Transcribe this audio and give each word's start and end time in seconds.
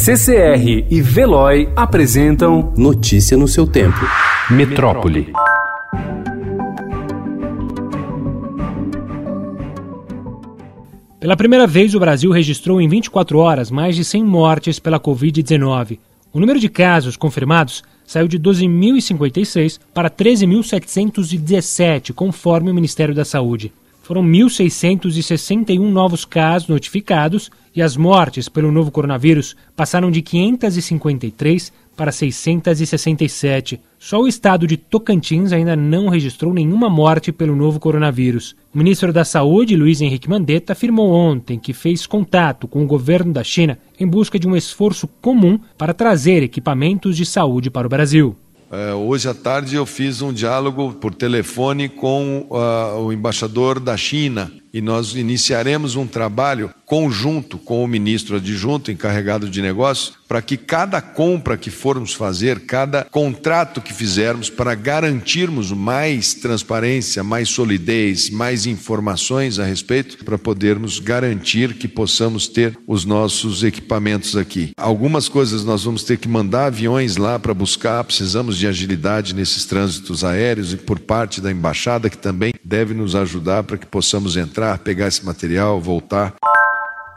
CCR 0.00 0.86
e 0.88 1.02
Veloy 1.02 1.68
apresentam 1.74 2.72
Notícia 2.76 3.36
no 3.36 3.48
seu 3.48 3.66
tempo. 3.66 3.98
Metrópole. 4.48 5.32
Pela 11.18 11.36
primeira 11.36 11.66
vez, 11.66 11.96
o 11.96 12.00
Brasil 12.00 12.30
registrou 12.30 12.80
em 12.80 12.88
24 12.88 13.38
horas 13.38 13.72
mais 13.72 13.96
de 13.96 14.04
100 14.04 14.22
mortes 14.22 14.78
pela 14.78 15.00
Covid-19. 15.00 15.98
O 16.32 16.38
número 16.38 16.60
de 16.60 16.68
casos 16.68 17.16
confirmados 17.16 17.82
saiu 18.06 18.28
de 18.28 18.38
12.056 18.38 19.80
para 19.92 20.08
13.717, 20.08 22.14
conforme 22.14 22.70
o 22.70 22.74
Ministério 22.74 23.16
da 23.16 23.24
Saúde. 23.24 23.72
Foram 24.08 24.24
1.661 24.24 25.78
novos 25.80 26.24
casos 26.24 26.66
notificados 26.66 27.50
e 27.76 27.82
as 27.82 27.94
mortes 27.94 28.48
pelo 28.48 28.72
novo 28.72 28.90
coronavírus 28.90 29.54
passaram 29.76 30.10
de 30.10 30.22
553 30.22 31.70
para 31.94 32.10
667. 32.10 33.78
Só 33.98 34.22
o 34.22 34.26
estado 34.26 34.66
de 34.66 34.78
Tocantins 34.78 35.52
ainda 35.52 35.76
não 35.76 36.08
registrou 36.08 36.54
nenhuma 36.54 36.88
morte 36.88 37.30
pelo 37.30 37.54
novo 37.54 37.78
coronavírus. 37.78 38.56
O 38.74 38.78
ministro 38.78 39.12
da 39.12 39.26
Saúde, 39.26 39.76
Luiz 39.76 40.00
Henrique 40.00 40.26
Mandetta, 40.26 40.72
afirmou 40.72 41.12
ontem 41.12 41.58
que 41.58 41.74
fez 41.74 42.06
contato 42.06 42.66
com 42.66 42.82
o 42.82 42.86
governo 42.86 43.30
da 43.30 43.44
China 43.44 43.78
em 44.00 44.06
busca 44.06 44.38
de 44.38 44.48
um 44.48 44.56
esforço 44.56 45.06
comum 45.20 45.60
para 45.76 45.92
trazer 45.92 46.42
equipamentos 46.42 47.14
de 47.14 47.26
saúde 47.26 47.70
para 47.70 47.86
o 47.86 47.90
Brasil. 47.90 48.34
Uh, 48.70 48.96
hoje 48.96 49.26
à 49.26 49.32
tarde 49.32 49.76
eu 49.76 49.86
fiz 49.86 50.20
um 50.20 50.30
diálogo 50.30 50.92
por 50.92 51.14
telefone 51.14 51.88
com 51.88 52.46
uh, 52.50 53.00
o 53.00 53.10
embaixador 53.10 53.80
da 53.80 53.96
China 53.96 54.52
e 54.72 54.80
nós 54.80 55.14
iniciaremos 55.14 55.96
um 55.96 56.06
trabalho 56.06 56.70
conjunto 56.84 57.58
com 57.58 57.84
o 57.84 57.88
ministro 57.88 58.36
adjunto 58.36 58.90
encarregado 58.90 59.48
de 59.48 59.60
negócios 59.60 60.18
para 60.28 60.42
que 60.42 60.58
cada 60.58 61.00
compra 61.00 61.56
que 61.56 61.70
formos 61.70 62.12
fazer, 62.12 62.60
cada 62.60 63.04
contrato 63.04 63.80
que 63.80 63.94
fizermos 63.94 64.50
para 64.50 64.74
garantirmos 64.74 65.72
mais 65.72 66.34
transparência, 66.34 67.24
mais 67.24 67.48
solidez, 67.48 68.28
mais 68.28 68.66
informações 68.66 69.58
a 69.58 69.64
respeito, 69.64 70.22
para 70.24 70.36
podermos 70.36 70.98
garantir 70.98 71.74
que 71.74 71.88
possamos 71.88 72.46
ter 72.46 72.78
os 72.86 73.06
nossos 73.06 73.64
equipamentos 73.64 74.36
aqui. 74.36 74.72
Algumas 74.76 75.28
coisas 75.28 75.64
nós 75.64 75.84
vamos 75.84 76.04
ter 76.04 76.18
que 76.18 76.28
mandar 76.28 76.66
aviões 76.66 77.16
lá 77.16 77.38
para 77.38 77.54
buscar, 77.54 78.04
precisamos 78.04 78.58
de 78.58 78.66
agilidade 78.66 79.34
nesses 79.34 79.64
trânsitos 79.64 80.24
aéreos 80.24 80.74
e 80.74 80.76
por 80.76 80.98
parte 80.98 81.40
da 81.40 81.50
embaixada 81.50 82.10
que 82.10 82.18
também 82.18 82.52
deve 82.62 82.92
nos 82.92 83.14
ajudar 83.14 83.62
para 83.62 83.78
que 83.78 83.86
possamos 83.86 84.36
entrar, 84.36 84.57
pegar 84.78 85.06
esse 85.06 85.24
material, 85.24 85.80
voltar. 85.80 86.34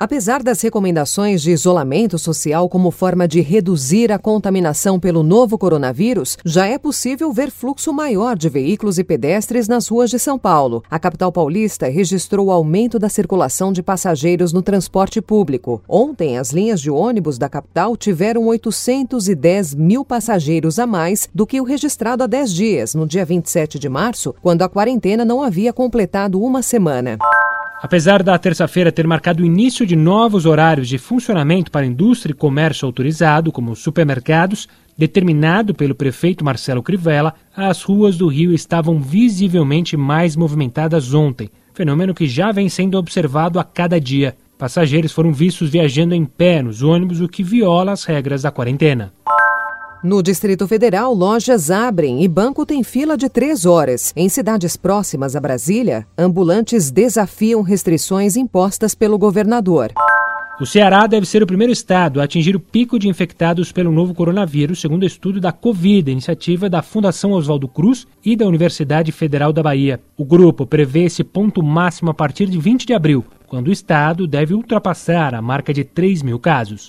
Apesar 0.02 0.42
das 0.42 0.60
recomendações 0.62 1.44
de 1.44 1.52
isolamento 1.52 2.18
social 2.18 2.68
como 2.68 2.90
forma 2.90 3.28
de 3.28 3.40
reduzir 3.40 4.12
a 4.12 4.18
contaminação 4.18 5.00
pelo 5.00 5.22
novo 5.22 5.60
coronavírus, 5.60 6.40
já 6.44 6.66
é 6.66 6.80
possível 6.80 7.32
ver 7.32 7.52
fluxo 7.52 7.94
maior 7.94 8.36
de 8.36 8.50
veículos 8.50 8.98
e 8.98 9.04
pedestres 9.04 9.68
nas 9.68 9.88
ruas 9.88 10.10
de 10.10 10.18
São 10.18 10.40
Paulo. 10.40 10.82
A 10.90 10.98
capital 10.98 11.32
paulista 11.32 11.88
registrou 11.88 12.48
o 12.48 12.52
aumento 12.52 12.98
da 12.98 13.10
circulação 13.10 13.72
de 13.72 13.84
passageiros 13.84 14.52
no 14.52 14.64
transporte 14.64 15.22
público. 15.22 15.84
Ontem, 15.88 16.36
as 16.40 16.50
linhas 16.50 16.82
de 16.82 16.90
ônibus 16.90 17.38
da 17.38 17.48
capital 17.48 17.96
tiveram 17.96 18.48
810 18.48 19.76
mil 19.76 20.04
passageiros 20.04 20.80
a 20.80 20.88
mais 20.88 21.30
do 21.32 21.46
que 21.46 21.62
o 21.62 21.64
registrado 21.64 22.24
há 22.24 22.26
10 22.26 22.52
dias, 22.52 22.96
no 22.96 23.06
dia 23.06 23.24
27 23.24 23.78
de 23.78 23.88
março, 23.88 24.34
quando 24.42 24.64
a 24.64 24.68
quarentena 24.68 25.24
não 25.24 25.44
havia 25.44 25.72
completado 25.72 26.42
uma 26.42 26.64
semana. 26.64 27.20
Apesar 27.82 28.22
da 28.22 28.38
terça-feira 28.38 28.92
ter 28.92 29.08
marcado 29.08 29.42
o 29.42 29.46
início 29.46 29.88
de 29.88 29.96
novos 29.96 30.46
horários 30.46 30.88
de 30.88 31.00
funcionamento 31.00 31.72
para 31.72 31.84
indústria 31.84 32.32
e 32.32 32.36
comércio 32.36 32.86
autorizado, 32.86 33.52
como 33.52 33.76
supermercados, 33.76 34.70
determinado 34.96 35.74
pelo 35.74 35.96
prefeito 35.96 36.46
Marcelo 36.46 36.84
Crivella, 36.84 37.34
as 37.58 37.82
ruas 37.82 38.18
do 38.18 38.28
Rio 38.28 38.54
estavam 38.54 39.00
visivelmente 39.00 39.98
mais 39.98 40.36
movimentadas 40.36 41.16
ontem, 41.16 41.50
fenômeno 41.74 42.14
que 42.14 42.28
já 42.28 42.52
vem 42.52 42.70
sendo 42.70 43.00
observado 43.00 43.60
a 43.60 43.64
cada 43.64 44.00
dia. 44.00 44.36
Passageiros 44.60 45.12
foram 45.12 45.34
vistos 45.34 45.72
viajando 45.72 46.14
em 46.14 46.24
pé 46.24 46.62
nos 46.62 46.84
ônibus, 46.84 47.20
o 47.20 47.28
que 47.28 47.42
viola 47.42 47.94
as 47.94 48.04
regras 48.04 48.44
da 48.44 48.52
quarentena. 48.52 49.12
No 50.04 50.24
Distrito 50.24 50.68
Federal, 50.68 51.14
lojas 51.14 51.70
abrem 51.70 52.24
e 52.24 52.28
banco 52.28 52.66
tem 52.66 52.84
fila 52.84 53.16
de 53.16 53.30
três 53.30 53.68
horas. 53.68 54.12
Em 54.16 54.28
cidades 54.30 54.76
próximas 54.76 55.36
a 55.36 55.40
Brasília, 55.40 56.08
ambulantes 56.18 56.90
desafiam 56.90 57.62
restrições 57.62 58.36
impostas 58.36 58.96
pelo 58.96 59.16
governador. 59.16 59.92
O 60.60 60.66
Ceará 60.66 61.06
deve 61.06 61.28
ser 61.28 61.44
o 61.44 61.48
primeiro 61.48 61.72
estado 61.72 62.20
a 62.20 62.24
atingir 62.24 62.56
o 62.56 62.60
pico 62.60 62.98
de 62.98 63.08
infectados 63.08 63.72
pelo 63.72 63.92
novo 63.92 64.16
coronavírus, 64.16 64.82
segundo 64.82 65.06
estudo 65.06 65.40
da 65.40 65.52
Covid, 65.52 66.12
iniciativa 66.12 66.68
da 66.68 66.82
Fundação 66.82 67.34
Oswaldo 67.34 67.68
Cruz 67.68 68.08
e 68.26 68.36
da 68.36 68.48
Universidade 68.48 69.12
Federal 69.12 69.54
da 69.54 69.62
Bahia. 69.62 70.00
O 70.18 70.26
grupo 70.26 70.66
prevê 70.66 71.04
esse 71.04 71.24
ponto 71.24 71.62
máximo 71.62 72.10
a 72.10 72.14
partir 72.14 72.48
de 72.48 72.58
20 72.58 72.88
de 72.88 72.94
abril, 72.96 73.24
quando 73.48 73.68
o 73.68 73.72
estado 73.72 74.26
deve 74.26 74.56
ultrapassar 74.56 75.36
a 75.36 75.42
marca 75.44 75.72
de 75.72 75.84
3 75.84 76.24
mil 76.24 76.40
casos. 76.40 76.88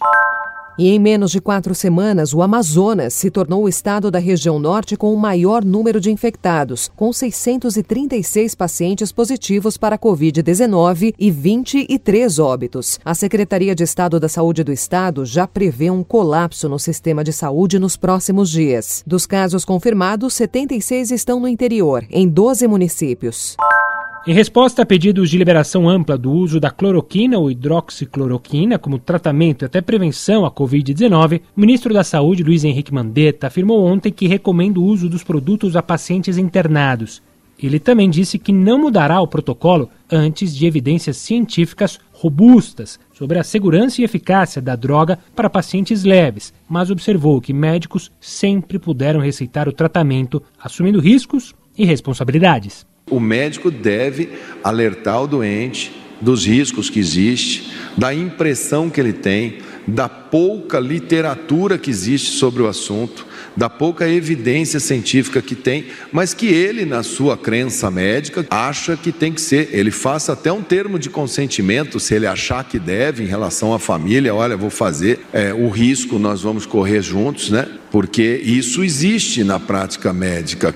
E 0.78 0.88
em 0.88 0.98
menos 0.98 1.30
de 1.30 1.40
quatro 1.40 1.74
semanas, 1.74 2.32
o 2.32 2.40
Amazonas 2.40 3.12
se 3.12 3.30
tornou 3.30 3.64
o 3.64 3.68
estado 3.68 4.10
da 4.10 4.18
região 4.18 4.58
norte 4.58 4.96
com 4.96 5.12
o 5.12 5.18
maior 5.18 5.64
número 5.64 6.00
de 6.00 6.10
infectados, 6.10 6.90
com 6.96 7.12
636 7.12 8.54
pacientes 8.54 9.12
positivos 9.12 9.76
para 9.76 9.96
a 9.96 9.98
Covid-19 9.98 11.14
e 11.18 11.30
23 11.30 12.38
óbitos. 12.38 12.98
A 13.04 13.14
Secretaria 13.14 13.74
de 13.74 13.84
Estado 13.84 14.18
da 14.18 14.28
Saúde 14.28 14.64
do 14.64 14.72
Estado 14.72 15.26
já 15.26 15.46
prevê 15.46 15.90
um 15.90 16.02
colapso 16.02 16.68
no 16.68 16.78
sistema 16.78 17.22
de 17.22 17.32
saúde 17.32 17.78
nos 17.78 17.96
próximos 17.96 18.48
dias. 18.48 19.02
Dos 19.06 19.26
casos 19.26 19.64
confirmados, 19.64 20.34
76 20.34 21.10
estão 21.10 21.38
no 21.38 21.48
interior, 21.48 22.04
em 22.10 22.26
12 22.26 22.66
municípios. 22.66 23.56
Em 24.24 24.32
resposta 24.32 24.82
a 24.82 24.86
pedidos 24.86 25.28
de 25.30 25.36
liberação 25.36 25.88
ampla 25.88 26.16
do 26.16 26.30
uso 26.30 26.60
da 26.60 26.70
cloroquina 26.70 27.40
ou 27.40 27.50
hidroxicloroquina 27.50 28.78
como 28.78 28.96
tratamento 28.96 29.62
e 29.62 29.66
até 29.66 29.80
prevenção 29.80 30.46
à 30.46 30.50
Covid-19, 30.50 31.40
o 31.56 31.60
ministro 31.60 31.92
da 31.92 32.04
Saúde, 32.04 32.44
Luiz 32.44 32.62
Henrique 32.62 32.94
Mandetta, 32.94 33.48
afirmou 33.48 33.84
ontem 33.84 34.12
que 34.12 34.28
recomenda 34.28 34.78
o 34.78 34.84
uso 34.84 35.08
dos 35.08 35.24
produtos 35.24 35.74
a 35.74 35.82
pacientes 35.82 36.38
internados. 36.38 37.20
Ele 37.60 37.80
também 37.80 38.08
disse 38.08 38.38
que 38.38 38.52
não 38.52 38.78
mudará 38.78 39.20
o 39.20 39.26
protocolo 39.26 39.90
antes 40.08 40.54
de 40.54 40.66
evidências 40.66 41.16
científicas 41.16 41.98
robustas 42.12 43.00
sobre 43.12 43.40
a 43.40 43.44
segurança 43.44 44.00
e 44.00 44.04
eficácia 44.04 44.62
da 44.62 44.76
droga 44.76 45.18
para 45.34 45.50
pacientes 45.50 46.04
leves, 46.04 46.54
mas 46.68 46.92
observou 46.92 47.40
que 47.40 47.52
médicos 47.52 48.12
sempre 48.20 48.78
puderam 48.78 49.18
receitar 49.18 49.68
o 49.68 49.72
tratamento, 49.72 50.40
assumindo 50.62 51.00
riscos 51.00 51.56
e 51.76 51.84
responsabilidades. 51.84 52.86
O 53.12 53.20
médico 53.20 53.70
deve 53.70 54.30
alertar 54.64 55.22
o 55.22 55.26
doente 55.26 55.92
dos 56.18 56.46
riscos 56.46 56.88
que 56.88 56.98
existe, 56.98 57.70
da 57.94 58.14
impressão 58.14 58.88
que 58.88 58.98
ele 58.98 59.12
tem, 59.12 59.58
da 59.86 60.08
pouca 60.08 60.80
literatura 60.80 61.76
que 61.76 61.90
existe 61.90 62.30
sobre 62.30 62.62
o 62.62 62.66
assunto, 62.66 63.26
da 63.54 63.68
pouca 63.68 64.08
evidência 64.08 64.80
científica 64.80 65.42
que 65.42 65.54
tem, 65.54 65.88
mas 66.10 66.32
que 66.32 66.46
ele, 66.46 66.86
na 66.86 67.02
sua 67.02 67.36
crença 67.36 67.90
médica, 67.90 68.46
acha 68.48 68.96
que 68.96 69.12
tem 69.12 69.30
que 69.30 69.42
ser. 69.42 69.68
Ele 69.74 69.90
faça 69.90 70.32
até 70.32 70.50
um 70.50 70.62
termo 70.62 70.98
de 70.98 71.10
consentimento, 71.10 72.00
se 72.00 72.14
ele 72.14 72.26
achar 72.26 72.64
que 72.64 72.78
deve, 72.78 73.24
em 73.24 73.26
relação 73.26 73.74
à 73.74 73.78
família: 73.78 74.34
olha, 74.34 74.56
vou 74.56 74.70
fazer, 74.70 75.20
é, 75.34 75.52
o 75.52 75.68
risco 75.68 76.18
nós 76.18 76.40
vamos 76.40 76.64
correr 76.64 77.02
juntos, 77.02 77.50
né? 77.50 77.68
Porque 77.90 78.40
isso 78.42 78.82
existe 78.82 79.44
na 79.44 79.60
prática 79.60 80.14
médica. 80.14 80.74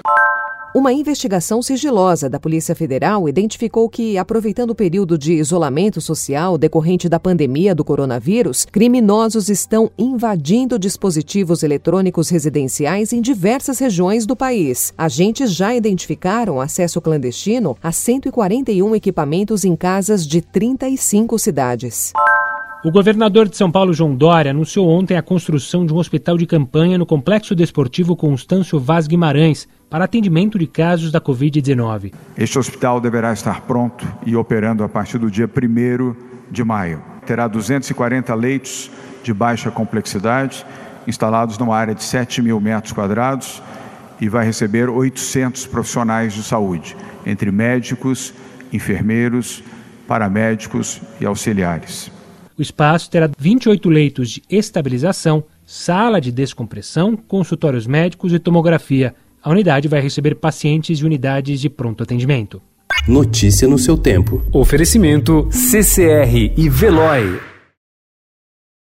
Uma 0.77 0.93
investigação 0.93 1.63
sigilosa 1.63 2.29
da 2.29 2.39
Polícia 2.39 2.75
Federal 2.75 3.27
identificou 3.27 3.89
que, 3.89 4.19
aproveitando 4.19 4.73
o 4.73 4.75
período 4.75 5.17
de 5.17 5.33
isolamento 5.33 6.03
social 6.03 6.59
decorrente 6.59 7.09
da 7.09 7.19
pandemia 7.19 7.75
do 7.75 7.83
coronavírus, 7.83 8.67
criminosos 8.67 9.49
estão 9.49 9.91
invadindo 9.97 10.79
dispositivos 10.79 11.63
eletrônicos 11.63 12.29
residenciais 12.29 13.15
em 13.15 13.23
diversas 13.23 13.79
regiões 13.79 14.27
do 14.27 14.37
país. 14.37 14.93
Agentes 14.99 15.51
já 15.51 15.75
identificaram 15.75 16.61
acesso 16.61 17.01
clandestino 17.01 17.75
a 17.83 17.91
141 17.91 18.95
equipamentos 18.95 19.65
em 19.65 19.75
casas 19.75 20.27
de 20.27 20.43
35 20.43 21.39
cidades. 21.39 22.13
O 22.85 22.93
governador 22.93 23.49
de 23.49 23.57
São 23.57 23.73
Paulo, 23.73 23.95
João 23.95 24.15
Dória, 24.15 24.51
anunciou 24.51 24.89
ontem 24.91 25.17
a 25.17 25.23
construção 25.23 25.87
de 25.87 25.95
um 25.95 25.97
hospital 25.97 26.37
de 26.37 26.47
campanha 26.47 26.99
no 26.99 27.07
Complexo 27.07 27.55
Desportivo 27.55 28.15
Constâncio 28.15 28.79
Vaz 28.79 29.07
Guimarães 29.07 29.67
para 29.89 30.05
atendimento 30.05 30.59
de 30.59 30.67
casos 30.67 31.13
da 31.13 31.21
Covid-19. 31.21 32.13
Este 32.37 32.59
hospital 32.59 33.01
deverá 33.01 33.33
estar 33.33 33.63
pronto 33.63 34.07
e 34.25 34.35
operando 34.37 34.83
a 34.83 34.89
partir 34.89 35.19
do 35.19 35.31
dia 35.31 35.49
1 35.49 36.15
de 36.51 36.65
maio. 36.65 37.03
Terá 37.25 37.49
240 37.49 38.35
leitos 38.35 38.91
de 39.23 39.33
baixa 39.33 39.71
complexidade, 39.71 40.65
instalados 41.07 41.59
numa 41.59 41.77
área 41.77 41.95
de 41.95 42.03
7 42.03 42.43
mil 42.43 42.61
metros 42.61 42.93
quadrados 42.93 43.63
e 44.21 44.29
vai 44.29 44.45
receber 44.45 44.89
800 44.89 45.67
profissionais 45.67 46.33
de 46.33 46.43
saúde, 46.43 46.97
entre 47.25 47.51
médicos, 47.51 48.33
enfermeiros, 48.73 49.63
paramédicos 50.07 51.01
e 51.21 51.27
auxiliares. 51.27 52.11
O 52.59 52.63
espaço 52.63 53.11
terá 53.11 53.29
28 53.39 53.89
leitos 53.91 54.31
de 54.31 54.43
estabilização, 54.49 55.45
sala 55.67 56.21
de 56.21 56.33
descompressão, 56.33 57.17
consultórios 57.17 57.87
médicos 57.87 58.33
e 58.33 58.39
tomografia. 58.39 59.15
A 59.47 59.51
unidade 59.51 59.87
vai 59.87 60.01
receber 60.01 60.35
pacientes 60.35 60.99
de 60.99 61.07
unidades 61.07 61.61
de 61.61 61.71
pronto 61.71 62.03
atendimento. 62.03 62.61
Notícia 63.07 63.69
no 63.69 63.79
seu 63.79 63.97
tempo. 63.97 64.45
Oferecimento 64.53 65.49
CCR 65.53 66.53
e 66.57 66.69
Veloy. 66.69 67.56